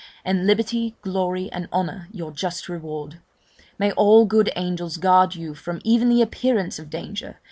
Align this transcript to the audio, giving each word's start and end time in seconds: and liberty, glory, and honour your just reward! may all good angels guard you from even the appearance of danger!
and 0.25 0.47
liberty, 0.47 0.95
glory, 1.03 1.47
and 1.51 1.69
honour 1.71 2.07
your 2.11 2.31
just 2.31 2.67
reward! 2.67 3.19
may 3.77 3.91
all 3.91 4.25
good 4.25 4.51
angels 4.55 4.97
guard 4.97 5.35
you 5.35 5.53
from 5.53 5.79
even 5.83 6.09
the 6.09 6.23
appearance 6.23 6.79
of 6.79 6.89
danger! 6.89 7.37